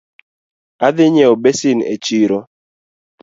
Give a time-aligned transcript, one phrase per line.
[0.85, 2.39] Adhi nyieo basin e chiro